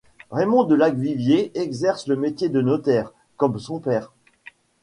Raymond 0.31 0.63
de 0.63 0.73
Lacvivier 0.73 1.51
exerce 1.53 2.07
le 2.07 2.15
métier 2.15 2.49
de 2.49 2.59
notaire, 2.59 3.11
comme 3.37 3.59
son 3.59 3.77
père. 3.79 4.09